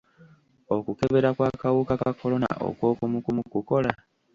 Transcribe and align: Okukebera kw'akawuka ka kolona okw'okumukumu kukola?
Okukebera 0.75 1.29
kw'akawuka 1.37 1.93
ka 2.01 2.09
kolona 2.19 2.49
okw'okumukumu 2.67 3.41
kukola? 3.51 3.91